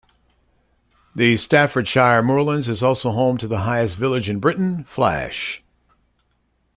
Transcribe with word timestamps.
The 1.13 1.37
Staffordshire 1.37 2.23
Moorlands 2.23 2.67
is 2.67 2.81
also 2.81 3.11
home 3.11 3.37
to 3.37 3.47
the 3.47 3.59
highest 3.59 3.95
village 3.95 4.31
in 4.31 4.39
Britain, 4.39 4.83
Flash. 4.85 5.61